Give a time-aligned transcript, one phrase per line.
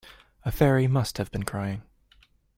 [0.43, 1.83] A fairy must have been crying.